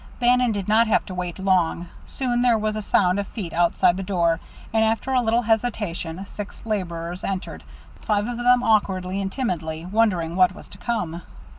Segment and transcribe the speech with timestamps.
[0.19, 1.87] Bannon did not have to wait long.
[2.07, 4.39] Soon there was a sound of feet outside the door,
[4.73, 7.63] and after a little hesitation, six laborers entered,
[8.01, 11.21] five of them awkwardly and timidly, wondering what was to come.